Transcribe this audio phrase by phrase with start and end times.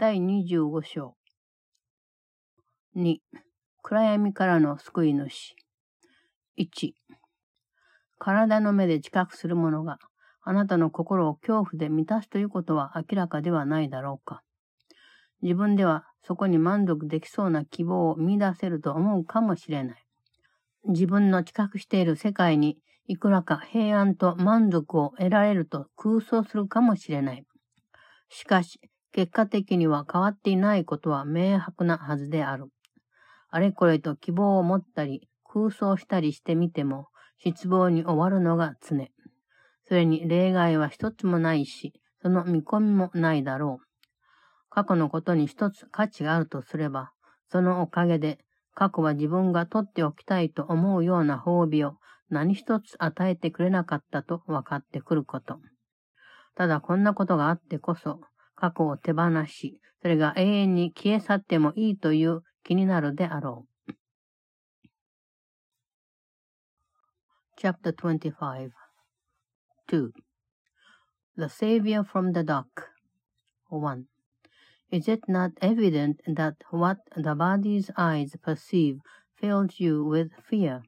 [0.00, 1.14] 第25章。
[2.96, 3.18] 2、
[3.82, 5.54] 暗闇からの救い主。
[6.56, 6.92] 1、
[8.18, 9.98] 体の目で知覚するものが
[10.40, 14.40] あなたの心を恐怖で満たすということは明らかではないだろうか。
[15.42, 20.06] 自分ではそこに満足できそうな希望を見出せると思うかもしれない。
[20.86, 27.44] 自分の知覚している世界にいくらか平安と満足を得られると空想するかもしれない。
[28.30, 28.80] しかし、
[29.12, 32.66] 結果的には変わっていないことは明白なはずである。
[33.50, 39.08] あれこれと希望を持ったり空想したりしてみても失望に終わるのが常。
[39.88, 41.92] それに例外は一つもないし、
[42.22, 43.86] その見込みもないだろう。
[44.68, 47.10] 過去のことに一つ価値があるとすれば、
[47.48, 48.38] そのおかげで
[48.74, 51.96] 過去は自分が取っておきたいと思うような褒美を
[52.28, 55.58] 何一つ与えてくれなかったと分かってくること。
[56.54, 58.20] ただこんなことがあってこそ、
[58.59, 63.91] 過去を手放し、それが永遠に消え去ってもいいという気になるであろう。
[67.57, 68.71] Chapter 25
[69.87, 70.11] 2.
[71.37, 72.91] The Savior from the Dark
[73.69, 74.05] 1.
[74.91, 78.99] Is it not evident that what the body's eyes perceive
[79.35, 80.83] fills you with fear?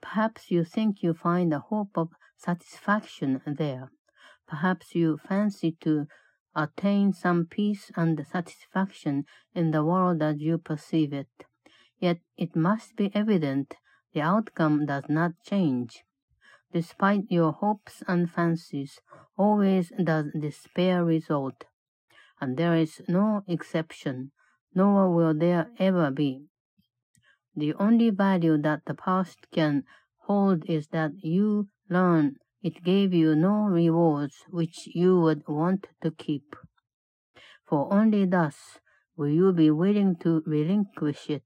[0.00, 3.90] Perhaps you think you find a hope of satisfaction there.
[4.46, 6.06] Perhaps you fancy to
[6.55, 11.45] attain some peace and satisfaction in the world as you perceive it.
[11.99, 13.75] Yet it must be evident
[14.13, 16.03] the outcome does not change.
[16.71, 18.99] Despite your hopes and fancies,
[19.37, 21.65] always does despair result
[22.39, 24.31] and there is no exception,
[24.73, 26.45] nor will there ever be.
[27.55, 29.83] The only value that the past can
[30.23, 36.09] hold is that you learn it gave you no rewards which you would want to
[36.09, 36.55] keep.
[37.63, 38.79] For only thus
[39.15, 41.43] will you be willing to relinquish it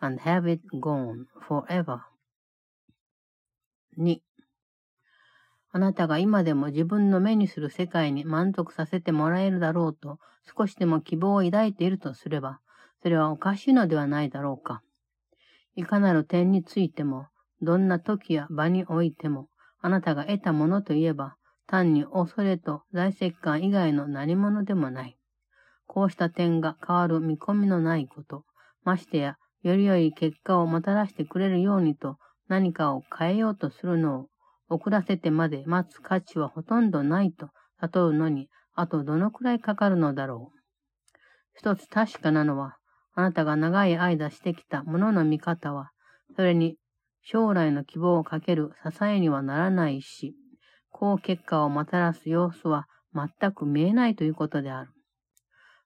[0.00, 2.02] and have it gone forever.
[3.98, 4.20] 2.
[5.72, 10.20] あなたが今でも自分の目にする世界に満足させてもらえるだろうと
[10.56, 12.60] 少しでも希望を抱いているとすれば、
[13.02, 14.82] それはおかしいのではないだろうか。
[15.74, 17.26] いかなる点についても、
[17.62, 19.48] どんな時や場においても、
[19.82, 25.18] あなたが得たものといえば、単に恐れと大石感以外の何者でもない。
[25.86, 28.44] こうした点が変わる見込みのないこと、
[28.84, 32.16] ましてや、より良い結果をもたらしてくれるようにと
[32.48, 34.28] 何かを変えようとするのを
[34.68, 37.50] 遅らせてまで待つ価値はほとんどないと
[37.80, 40.58] 悟るのに、あとどのくらいかかるのだろう。
[41.54, 42.76] 一つ確かなのは、
[43.14, 45.90] あなたが長い間してきたものの見方は、
[46.36, 46.76] それに
[47.22, 50.34] 将来の希望をかける支えにはならないし、
[50.90, 54.90] 好結果をもたらす様子は全く見えないということである。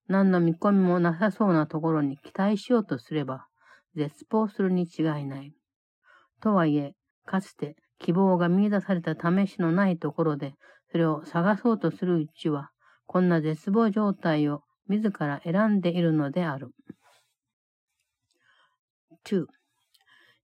[0.09, 3.47] 何の見込みもなさそうなところに期待しようとすれば、
[3.95, 5.53] 絶望するに違いない。
[6.41, 6.95] とはいえ、
[7.25, 10.55] かつて希望が見出された試しのないところで、
[10.91, 12.71] それを探そうとするうちは、
[13.07, 16.71] こんな絶望状態を自ら選んでいるのである。
[19.25, 19.47] 2.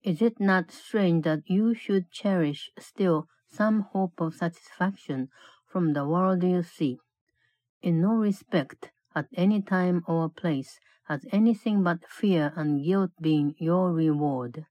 [0.05, 5.31] Is it not strange that you should cherish still some hope of satisfaction
[5.67, 6.99] from the world you see?
[7.83, 13.55] In no respect, at any time or place, has anything but fear and guilt been
[13.59, 14.67] your reward.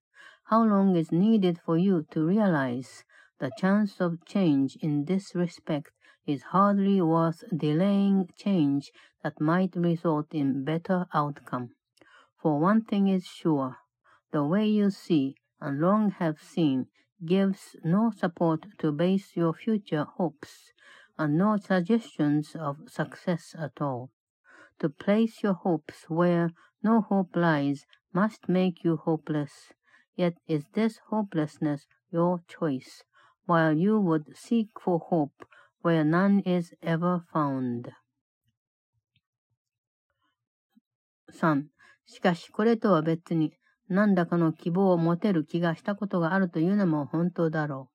[0.45, 3.05] how long is needed for you to realize
[3.39, 5.91] the chance of change in this respect
[6.25, 8.91] is hardly worth delaying change
[9.23, 11.69] that might result in better outcome.
[12.37, 13.77] For one thing is sure,
[14.32, 16.86] the way you see and long have seen
[17.24, 20.72] gives no support to base your future hopes
[21.18, 24.10] and no suggestions of success at all.
[24.80, 26.50] To place your hopes where
[26.82, 29.72] no hope lies must make you hopeless
[30.16, 33.04] Yet is this hopelessness your choice,
[33.44, 35.46] while you would seek for hope
[35.82, 37.92] where none is ever found.
[41.30, 41.68] 3.
[42.06, 43.52] しかしこれとは別に
[43.91, 47.91] 何らかの希望を持てる気がしたことがあるというのも本当だろ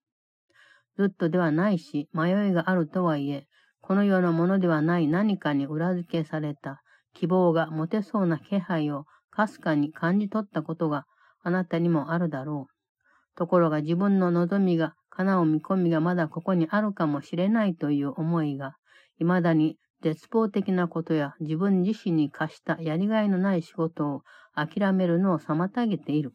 [0.97, 1.03] う。
[1.03, 3.47] ずっとではないし迷いがあるとはいえ、
[3.81, 6.83] この世のものではない何かに裏付けされた
[7.15, 11.07] 希望が持てそうな気配をかすかに感じ取ったことが
[11.43, 13.39] あなたにもあるだろう。
[13.39, 18.77] ところが自分の望みが叶う見込みがまだここにあるかもしれないという思いが、
[19.19, 24.23] 未だに絶望的なことや自分自身に課したやりがいのない仕事を
[24.55, 26.33] 諦めるのを妨げている。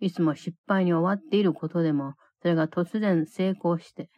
[0.00, 4.10] いつも失敗に終わっていることでも、それが突然成功して、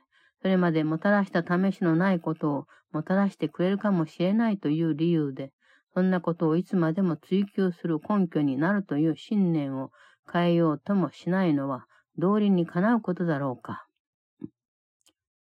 [0.42, 5.52] それまでもたらした試しのないことをもたらしてくれるかもしれないという理由で、
[5.94, 9.90] そんなことをいつまでも追求する根拠になるという信念を
[10.32, 11.86] 変えようともしないのは
[12.18, 13.86] 道理にかなうことだろうか。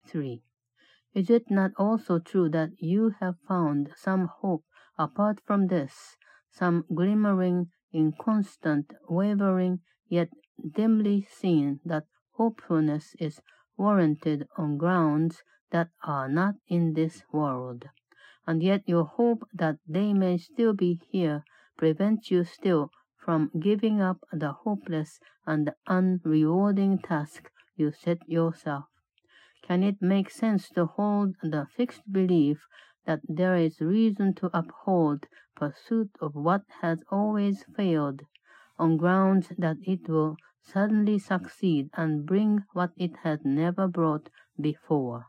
[0.06, 0.51] 3.
[1.14, 4.64] Is it not also true that you have found some hope
[4.98, 6.16] apart from this,
[6.50, 10.30] some glimmering, inconstant, wavering, yet
[10.74, 13.40] dimly seen that hopefulness is
[13.76, 17.88] warranted on grounds that are not in this world?
[18.46, 21.44] and yet your hope that they may still be here
[21.76, 28.84] prevents you still from giving up the hopeless and unrewarding task you set yourself.
[29.62, 32.66] Can it make sense to hold the fixed belief
[33.06, 38.22] that there is reason to uphold pursuit of what has always failed,
[38.78, 44.28] on grounds that it will suddenly succeed and bring what it has never brought
[44.60, 45.26] before?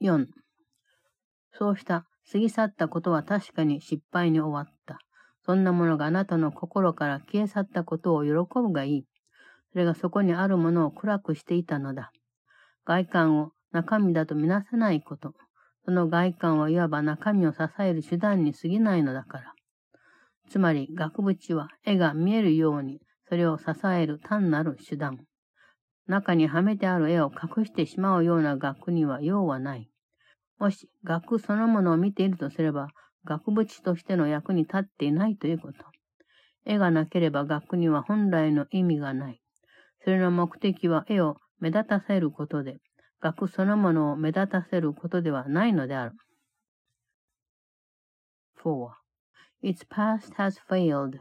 [0.00, 0.26] 4.
[1.52, 4.98] そうした過ぎ去ったことは確かに失敗に終わった。
[5.44, 9.04] そんなものがあなたの心から消え去ったことを喜ぶがいい。
[9.72, 12.12] それがそこにあるものを暗くしていたのだ。
[12.84, 15.34] 外観を中身だとみなさないこと。
[15.84, 19.54] その外観はいわば中身を支える手段に過ぎないのだから。
[20.50, 25.18] つまり、額縁は絵が見えるように、それを支える単なる手段。
[26.06, 29.90] 中にはめてある絵を隠してしまうような額には用はない。
[30.58, 32.88] もし額そのものを見ているとすれば、
[33.24, 35.84] 額縁としての役に立っていないということ。
[36.64, 39.40] 絵がなければ額には本来の意味がない。
[40.03, 42.79] それの目的は絵を目立たせることで、
[43.21, 46.15] 額そのものを目立たせることではないのである。
[48.63, 48.91] 4.
[49.61, 51.19] Its past has failed.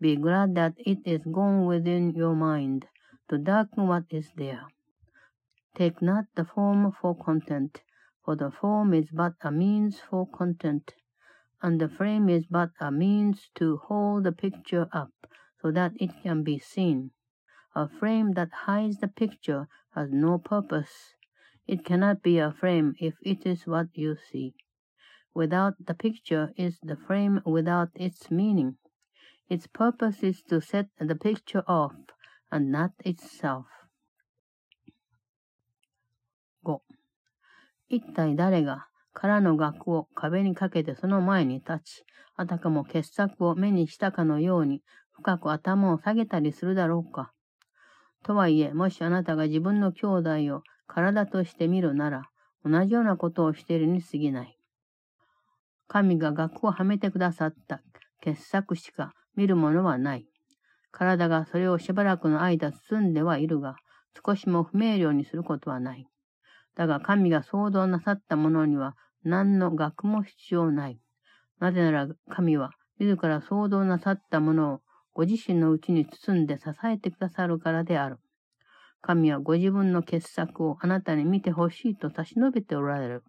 [0.00, 2.86] Be glad that it is gone within your mind
[3.28, 4.66] to darken what is there.
[5.74, 7.82] Take not the form for content,
[8.24, 10.94] for the form is but a means for content,
[11.62, 15.10] and the frame is but a means to hold the picture up
[15.62, 17.10] so that it can be seen.
[17.78, 21.14] A frame that hides the picture has no purpose.
[21.66, 24.54] It cannot be a frame if it is what you see.
[25.34, 28.76] Without the picture is the frame without its meaning.
[29.48, 31.94] Its purpose is to set the picture off
[32.52, 33.66] and not itself.
[36.62, 36.80] 5.
[37.88, 42.04] 一体誰が空の額を壁にかけてその前に立ち、
[42.36, 44.82] あたかも傑作を目にしたかのように
[45.12, 47.32] 深く頭を下げたりするだろうか。
[48.23, 52.23] とはいえ、もしあなたが自分の兄弟を体として見るなら、
[52.65, 54.57] 同じようなことをしているに過ぎない。
[55.87, 57.81] 神が額をはめてくださった
[58.21, 60.27] 傑作しか見るものはない。
[60.91, 63.75] 体がそれをしばらくの間包んではいるが、
[64.25, 66.07] 少しも不明瞭にすることはない。
[66.75, 70.99] だが神が創造なさったものには何の学も必要ない。
[71.59, 74.81] なぜなら神は自ら創造なさったものを
[75.19, 78.19] ご自身のうちに包んで支えてくださるからである。
[79.01, 83.23] 神はご自分の傑作をあなたに見てほしいと差し伸べておられる。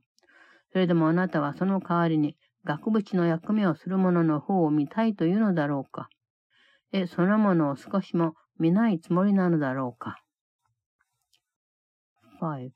[0.71, 6.09] それでもあなたはその代わりに額縁の役目をする者の方を見たいというのだろうか。
[6.93, 10.23] え、そのものを少しも見ないつもりなのだろうか。
[12.41, 12.71] 5.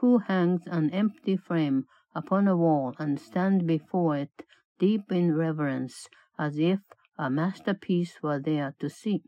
[0.00, 1.82] who hangs an empty frame
[2.14, 4.30] upon a wall and stands before it
[4.78, 6.78] deep in reverence, as if
[7.18, 9.22] a masterpiece were there to see.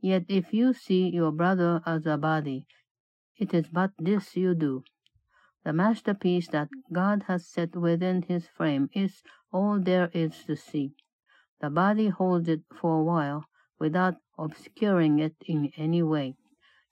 [0.00, 2.66] Yet if you see your brother as a body,
[3.38, 4.84] it is but this you do.
[5.64, 10.94] The masterpiece that God has set within his frame is all there is to see.
[11.60, 13.46] The body holds it for a while
[13.78, 16.36] without obscuring it in any way.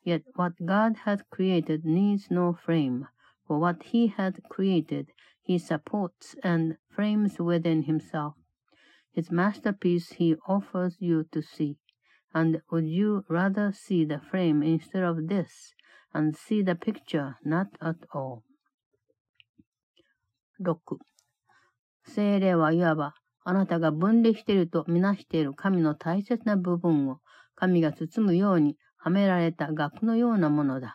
[0.02, 3.06] Yet what God has created needs no frame,
[3.46, 5.12] for what he has created
[5.42, 8.34] he supports and frames within himself.
[9.14, 11.76] His masterpiece he offers you to see.
[12.32, 15.72] And would you rather see the frame instead of this,
[16.12, 18.42] and see the picture not at all?
[20.58, 20.98] 6.
[22.06, 27.20] 精霊はいわば、あなたが分離しているとみなしている神の大切な部分を
[27.54, 30.94] 神が包むようにはめられた額のようなものだ。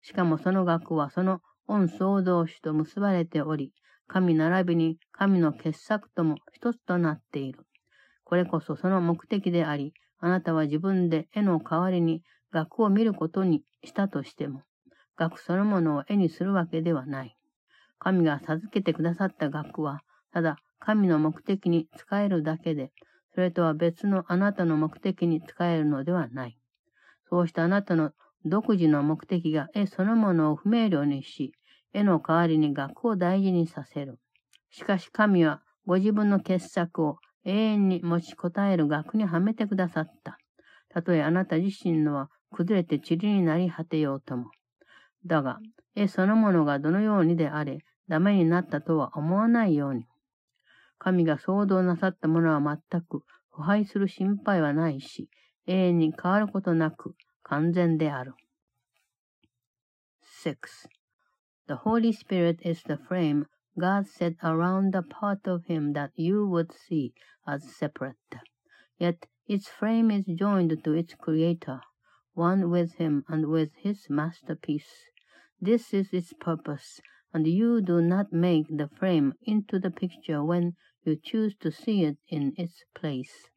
[0.00, 3.72] しかもその額はその恩創造主と結ばれており、
[4.08, 7.66] 神並びに神の傑作とも一つとなっている。
[8.24, 12.22] これこそその目的であり、あなたは自分で絵の代わりに
[12.52, 14.62] 額を見ることにしたとしても、
[15.16, 17.36] 額そのものを絵にするわけではない。
[17.98, 20.00] 神が授けてくださった額は、
[20.32, 22.92] ただ神の目的に使えるだけで、
[23.34, 26.58] それとは別のあなたの目的に使えるのではない。
[27.28, 28.12] そうしたあなたの
[28.44, 31.52] 独自の目的が絵そのものを不明瞭にし、
[31.92, 34.18] 絵の代わりに学を大事にさせる。
[34.70, 40.38] しかし神はご自分の傑作を永遠に持ちこたえる額にはめてくださった。
[40.88, 44.50] たとえあなた自身のは崩れて塵になり果てようとも。
[45.24, 45.58] だが、
[45.94, 47.78] 絵そのものがどのようにであれ、
[48.08, 50.06] ダメになったとは思わないように。
[50.98, 55.28] 神が創造なさったものは全く腐敗する心配はないし、
[55.66, 58.34] 永遠に変わることなく完全である。
[60.44, 60.56] 6.
[61.68, 63.46] The Holy Spirit is the frame
[63.76, 67.12] God set around the part of Him that you would see
[67.44, 68.16] as separate.
[68.98, 71.80] Yet its frame is joined to its Creator,
[72.34, 75.06] one with Him and with His masterpiece.
[75.60, 77.00] This is its purpose,
[77.34, 82.04] and you do not make the frame into the picture when you choose to see
[82.04, 83.48] it in its place.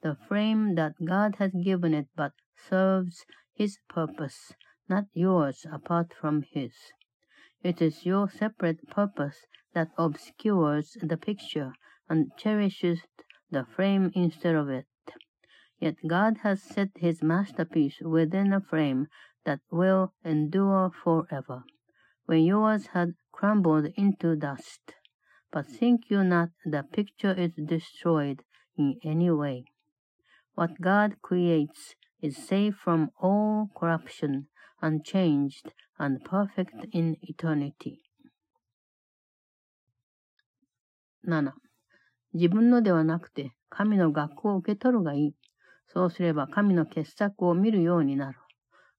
[0.00, 4.54] The frame that God has given it but serves His purpose,
[4.88, 6.72] not yours apart from His.
[7.62, 11.72] It is your separate purpose that obscures the picture
[12.08, 13.02] and cherishes
[13.50, 14.86] the frame instead of it.
[15.78, 19.08] Yet God has set his masterpiece within a frame
[19.44, 21.64] that will endure forever,
[22.26, 24.94] when yours had crumbled into dust.
[25.50, 28.42] But think you not the picture is destroyed
[28.76, 29.64] in any way.
[30.54, 34.48] What God creates is safe from all corruption,
[34.80, 37.98] unchanged, and perfect in eternity.
[41.22, 41.52] 7.
[42.32, 45.34] 自分のではなくて神の学校を受け取るがいい。
[45.92, 48.38] そうすれば神の傑作を見るようになる。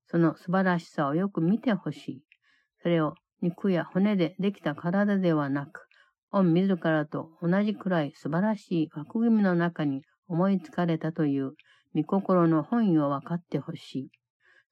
[0.06, 2.24] その素晴らしさをよく見てほしい。
[2.84, 5.88] それを肉や骨でできた体ではなく、
[6.32, 11.54] 御自らと同じくらい素晴らしい枠組みの中に思いつかれたという
[11.96, 14.10] 御心の本意を分かってほしい。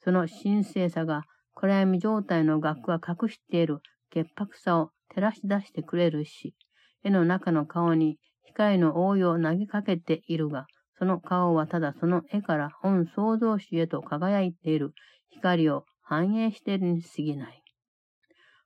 [0.03, 1.23] その神聖さが
[1.61, 3.79] 暗闇状態の学が隠している
[4.11, 6.55] 潔白さを照らし出してくれるし、
[7.03, 14.93] 絵の中の顔に光の応用を投げかけているが、その顔はただその絵から本創造主へと輝いている
[15.31, 17.61] 光を反映しているに過ぎない。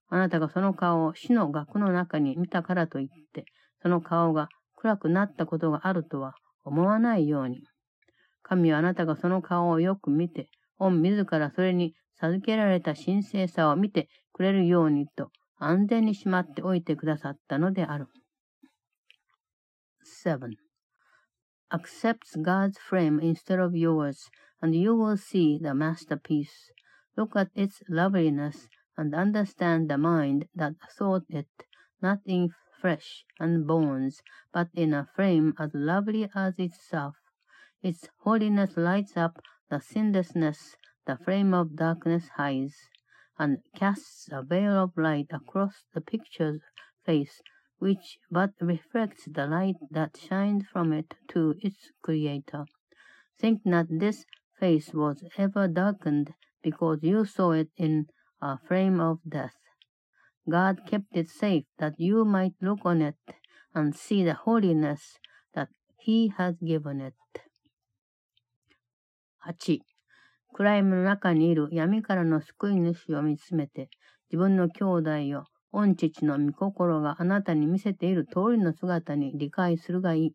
[0.09, 3.45] あなたがその顔を死の額の中に見たからといって、
[3.81, 7.63] その顔が暗くなったことがあるとは思わないように。
[8.43, 18.08] 神はあなたがその顔をよく見て、御自らそれに授けられた神聖さを見てくれるようにと安全にしまっておいてくださったのである。
[20.24, 20.56] 7.
[21.70, 24.30] Accepts God's frame instead of yours,
[24.62, 26.72] and you will see the masterpiece.
[27.16, 31.46] Look at its loveliness and understand the mind that thought it,
[32.00, 34.22] not in flesh and bones,
[34.52, 37.16] but in a frame as lovely as itself.
[37.82, 42.75] Its holiness lights up the sinlessness the frame of darkness hides,
[43.37, 46.61] and casts a veil of light across the picture's
[47.05, 47.41] face
[47.83, 52.63] which but reflects the light that shines from it to its creator.
[53.37, 54.25] Think not this
[54.57, 58.07] face was ever darkened because you saw it in
[58.41, 59.57] a frame of death.
[60.49, 63.19] God kept it safe that you might look on it
[63.73, 65.17] and see the holiness
[65.53, 65.67] that
[65.97, 67.15] He has given it.
[69.45, 69.81] 8.
[70.53, 73.89] 暗闇の中にいる闇からの救い主を見つめて、
[74.29, 80.33] 自分の兄弟を御父の御心があなたに見せている通りの姿に理解するがいい。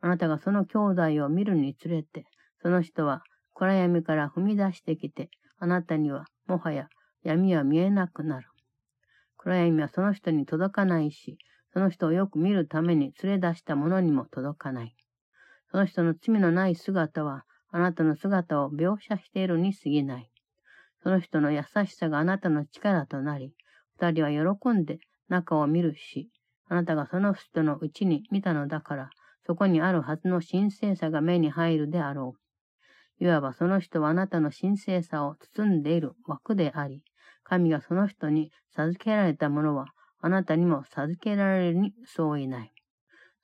[0.00, 0.78] あなたがその兄
[1.18, 2.26] 弟を見るにつれて、
[2.62, 6.88] その人は暗闇から踏み出してきて、あなたにはもはや
[7.24, 8.46] 闇は見えなくなる。
[9.36, 11.38] 暗闇はその人に届かないし、
[11.72, 14.94] その人をよく見るために連れ出した者にも届かない。
[15.72, 20.30] その人の罪のない姿は、あなたの姿を描写しているに過ぎない。
[21.02, 23.54] その人の優しさがあなたの力となり、
[23.98, 24.98] 二人は喜んで
[25.28, 26.30] 中を見るし、
[26.68, 29.10] あなたがその人のうちに見たのだから、
[29.46, 33.24] そこにあるはずの神聖さが目に入るであろう。
[33.24, 37.02] いわばその人はあなたの神聖さを包んでいる枠であり、
[37.44, 39.86] 神がその人に授けられたものは、
[40.20, 42.72] あなたにも授けられるにそういない。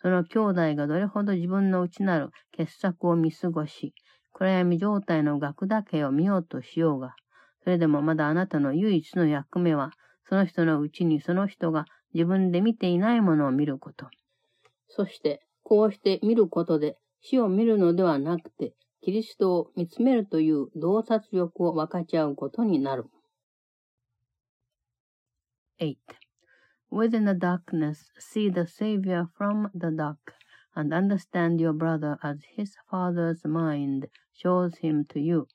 [0.00, 3.94] その兄弟がどれほど自分の内なる傑作を見過ごし、
[4.38, 7.16] 暗闇状態の額だけを見ようとしようが、
[7.64, 9.92] それでもまだあなたの唯一の役目は、
[10.28, 14.08] その人のうちにその人が自分で見ていないものを見ること。
[14.88, 23.06] そして、こうして見ることで死を見るのではなくて、キリストを見つめるという洞察力を分かち合うことになる。
[25.80, 25.96] 8.
[26.92, 30.16] Within the darkness, see the Savior from the dark,
[30.76, 35.48] and understand your brother as his father's mind shows him to you.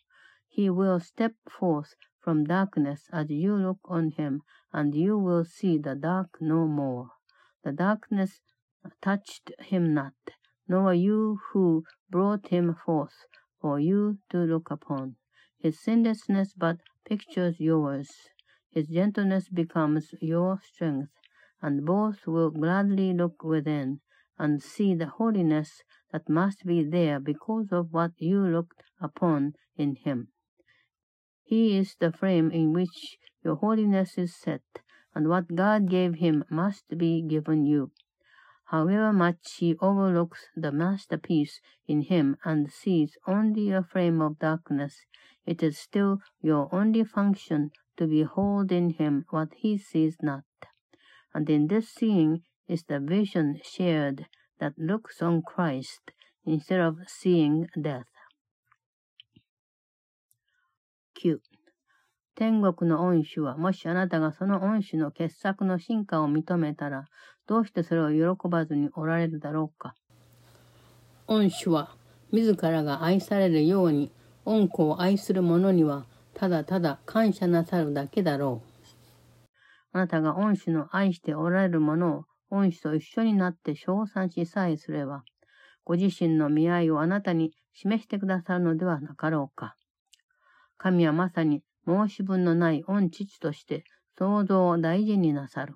[0.49, 4.41] He will step forth from darkness as you look on him,
[4.73, 7.11] and you will see the dark no more.
[7.63, 8.41] The darkness
[8.99, 10.15] touched him not,
[10.67, 13.25] nor you who brought him forth
[13.59, 15.17] for you to look upon.
[15.59, 18.09] His sinlessness but pictures yours.
[18.71, 21.11] His gentleness becomes your strength,
[21.61, 24.01] and both will gladly look within
[24.41, 29.95] and see the holiness that must be there because of what you looked upon in
[29.95, 30.29] him.
[31.43, 34.63] He is the frame in which your holiness is set,
[35.13, 37.91] and what God gave him must be given you.
[38.65, 45.05] However much he overlooks the masterpiece in him and sees only a frame of darkness,
[45.45, 50.45] it is still your only function to behold in him what he sees not.
[51.31, 54.25] And in this seeing is the vision shared
[54.59, 55.99] that looks on Christ
[56.45, 58.05] instead of seeing death.
[61.23, 61.37] 9.
[62.35, 67.05] 天国の恩主は、もしあなたがその恩主の傑作の進化を認めたら、
[67.47, 69.93] どうしてそれを喜ばずにおられるだろうか？
[71.27, 71.95] 恩主は、
[72.31, 74.11] 自らが愛されるように、
[74.45, 78.67] 恩子を愛する者には、ただただ感謝なさるだけだろう。
[79.91, 85.23] あなたが恩主の愛しておられる者を、恩主と一緒になって称賛しさえすれば、
[85.83, 89.75] ご自身の見合いをあなたに示してくださるのではなかろうか。
[90.77, 93.83] 神はまさに申し分のない御父として
[94.17, 95.75] 創造を大事になさる。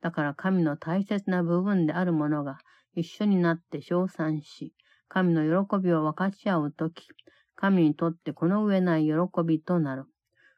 [0.00, 2.58] だから神の大切な部分であるものが
[2.94, 4.74] 一緒になって称賛し、
[5.08, 7.06] 神の喜びを分かち合うとき、
[7.54, 9.12] 神にとってこの上ない喜
[9.46, 10.04] びとなる。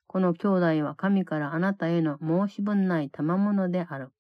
[0.07, 4.11] この兄弟は神からあなたへの申し分ない賜物である。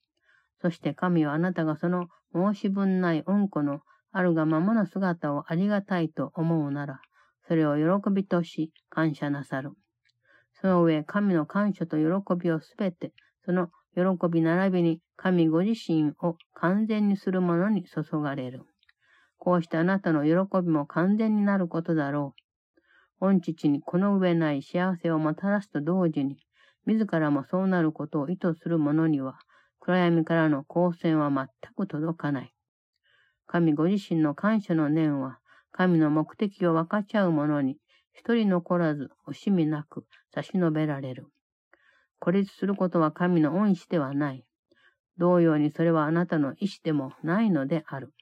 [0.64, 3.80] そして神はあなたがその申し分ない恩子の
[4.12, 7.00] あるがままの姿をありがたいと思うなら、
[7.46, 9.72] それを喜びとし感謝なさる。
[10.62, 13.12] その上、神の感謝と喜びをすべて、
[13.44, 14.02] その喜
[14.32, 18.62] び並びに神ご自身を完全にするものに注がれる。
[19.36, 22.34] こうしてあなたの喜びも完全になることだろ
[23.20, 23.34] う。
[23.34, 26.38] 御父にこの上ない幸せをもたらすと同時に、
[26.86, 29.36] 自らもそうなることを意図する者には、
[29.86, 32.54] 暗闇からの光線は全く届かない。
[33.46, 35.40] 神ご自身の感謝の念は、
[35.72, 37.76] 神の目的を分かち合う者に
[38.14, 41.26] 一人残らず惜しみなく差し伸べられる。
[42.18, 44.46] 孤立することは神の恩師ではない。
[45.18, 48.14] 同様にそれはあなたの意志でもないのである。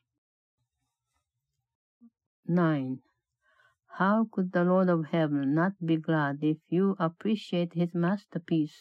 [2.49, 2.97] 9.
[4.01, 8.73] How could the Lord of Heaven not be glad if you appreciate his masterpiece?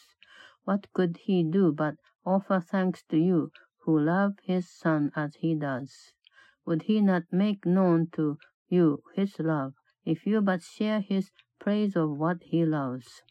[0.64, 3.50] What could he do but offer thanks to you
[3.84, 6.12] who love his son as he does?
[6.64, 11.30] Would he not make known to you his love if you but share his
[11.62, 13.22] praise of what he loves.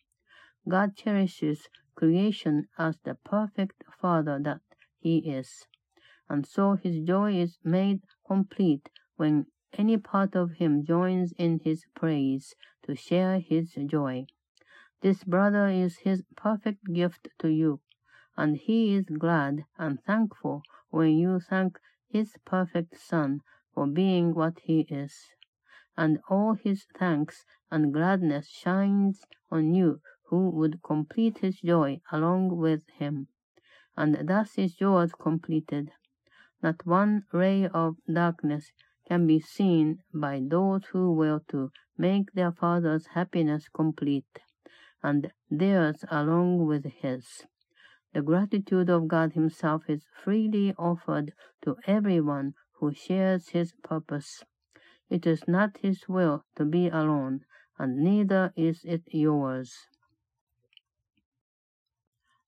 [0.70, 4.62] God cherishes creation as the perfect Father that
[5.00, 5.66] he is,
[6.30, 11.86] and so his joy is made complete when any part of him joins in his
[11.94, 14.26] praise to share his joy.
[15.02, 17.82] This brother is his perfect gift to you,
[18.38, 23.42] and he is glad and thankful when you thank his perfect Son
[23.74, 25.32] for being what he is
[25.98, 32.56] and all his thanks and gladness shines on you who would complete his joy along
[32.58, 33.28] with him.
[33.98, 35.92] And thus is yours completed.
[36.64, 38.72] Not one ray of darkness
[39.06, 44.40] can be seen by those who will to make their Father's happiness complete,
[45.04, 47.46] and theirs along with his.
[48.14, 54.44] The gratitude of God Himself is freely offered to everyone who shares His purpose.
[55.12, 57.42] It is not his will to be alone,
[57.78, 59.90] and neither is it yours.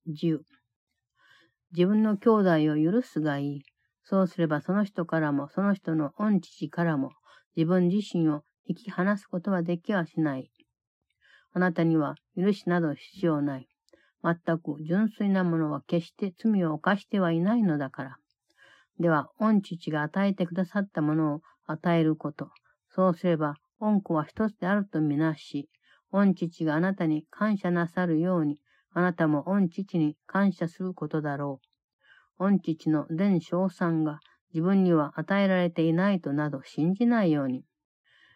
[0.07, 0.45] 10.
[1.73, 3.65] 自分の兄弟を許すがいい。
[4.03, 7.11] そうすればその人からも、その人の恩父からも、
[7.57, 10.49] 自分自身を引き離すことはできはしない。
[11.51, 13.67] あなたには許しなど必要ない。
[14.23, 18.17] 全く純粋なものは決して罪を犯してはいないのだから。
[18.99, 22.49] では、御父が与えてくださったものを与えること。
[22.89, 25.69] そうすれば、恩子は一つであるとみなし、
[26.11, 28.59] 御父があなたに感謝なさるように、
[28.93, 31.59] あなたも御父に感謝することだろ
[32.39, 32.51] う。
[32.51, 34.19] 御父の全称賛が
[34.53, 37.65] 自分には与えられていないとなど信じないように。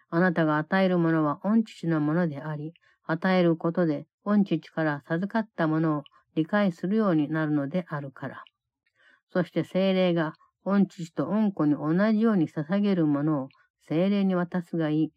[0.10, 2.73] あなたが与えるものは御父のものであり、
[3.04, 6.04] 与えることで御父から授かったものを
[6.36, 8.44] 理解するようになるのであるから。
[9.32, 10.34] そして精霊が
[10.66, 13.50] 御父と御子に同じように捧げるものを
[13.88, 15.12] 精霊に渡すがいい。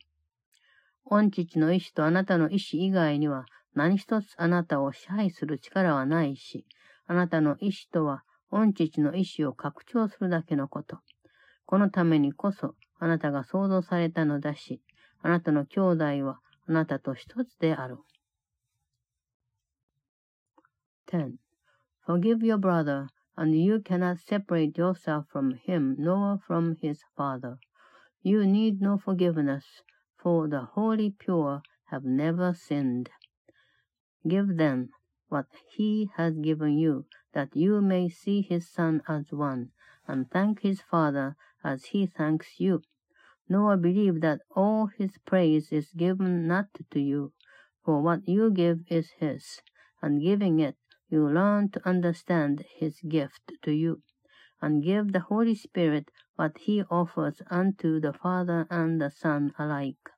[1.04, 6.64] 御父の意志とあなたの意志以外には何一つあなたを支配する力はないし、
[7.08, 11.00] あなたの意志とは御父の意志を拡張するだけのこと。
[11.66, 14.80] このためにこそ、あなたが創造されたのだし、
[15.20, 17.98] あなたの兄弟はあなたと一つである。
[21.10, 21.38] 10.
[22.06, 27.58] Forgive your brother, and you cannot separate yourself from him nor from his father.
[28.22, 29.82] You need no forgiveness,
[30.22, 33.10] for the holy pure have never sinned.
[34.28, 34.90] Give then
[35.28, 39.70] what he has given you, that you may see his Son as one,
[40.06, 42.82] and thank his Father as he thanks you.
[43.48, 47.32] Nor believe that all his praise is given not to you,
[47.84, 49.62] for what you give is his,
[50.02, 50.76] and giving it,
[51.10, 54.02] you learn to understand his gift to you,
[54.62, 60.10] and give the Holy Spirit what he offers unto the Father and the Son alike.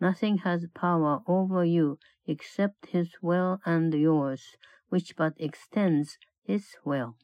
[0.00, 4.56] Nothing has power over you except his will and yours,
[4.88, 7.16] which but extends his will.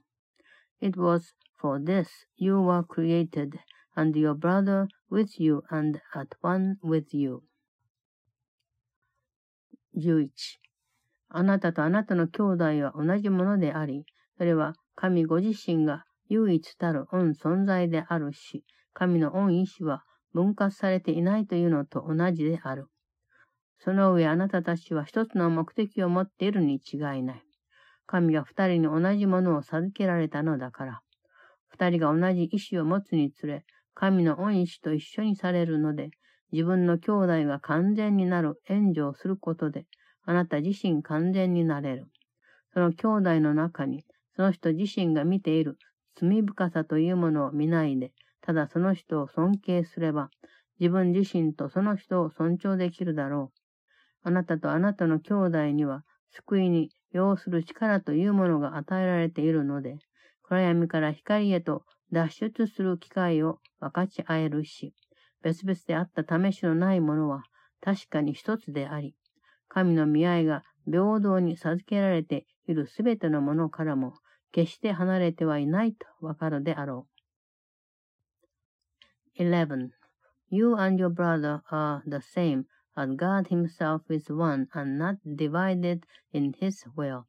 [0.81, 3.61] It was for this you were created,
[3.95, 7.45] and your brother with you and at one with you.
[9.95, 10.33] 11.
[11.35, 14.05] あなたとあなたの兄弟は同じものであり、
[14.39, 22.87] それは神ご自身が唯一たる恩存在であるし、神の恩意志は分割されていないというのと同じである。
[23.79, 27.43] その上あなたたちは一つの目的を持っているに違いない。
[28.07, 31.01] 神が二人に同じものを授けられたのだから。
[31.69, 33.65] 二人が同じ意志を持つにつれ、
[33.95, 36.11] 神の恩意志と一緒にされるので、
[36.53, 39.87] 自分の兄弟が完全になる援助をすることで、
[40.25, 42.07] あなた自身完全になれる。
[42.73, 44.05] その兄弟の中に、
[44.35, 45.77] その人自身が見ている
[46.15, 50.31] 罪深さというものを見ないで、ただその人を尊敬すれば、
[50.81, 54.29] 自分自身とその人を尊重できるだろう。
[54.29, 59.97] あなたとあなたの兄弟には、救いに要する力というものが与えられているので、
[60.43, 64.95] 暗闇から光へと脱出する機会を分かち合えるし、
[65.43, 67.43] 別々であった試しのないものは
[67.81, 69.15] 確かに一つであり、
[69.75, 74.13] 神の見合いが平等に授けられているすべてのものからも
[74.53, 77.07] 決して離れてはいないとわかるであろ
[79.39, 79.43] う。
[79.43, 79.89] 11.
[80.51, 86.05] You and your brother are the same, as God himself is one and not divided
[86.35, 87.25] in his will.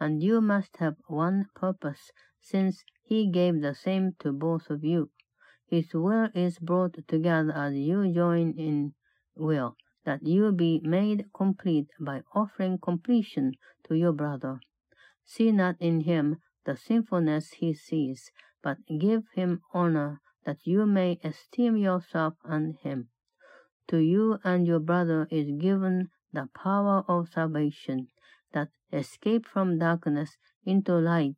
[0.00, 5.10] And you must have one purpose, since he gave the same to both of you.
[5.68, 8.94] His will is brought together as you join in
[9.36, 13.52] will, that you be made complete by offering completion
[13.86, 14.60] to your brother.
[15.24, 18.30] See not in him the sinfulness he sees,
[18.62, 23.08] but give him honor that you may esteem yourself and him.
[23.88, 28.08] To you and your brother is given the power of salvation,
[28.52, 31.36] that escape from darkness into light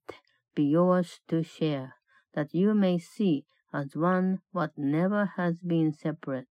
[0.56, 1.94] be yours to share,
[2.34, 6.48] that you may see as one what never has been separate,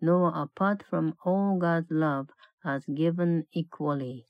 [0.00, 2.30] nor apart from all God's love
[2.64, 4.26] as given equally.